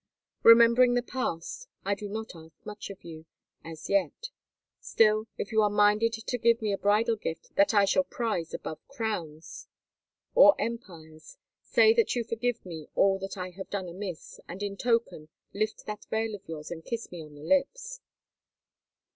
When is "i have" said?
13.37-13.69